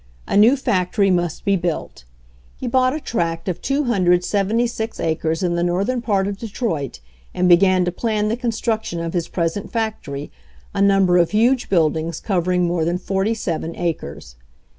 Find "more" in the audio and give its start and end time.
12.65-12.83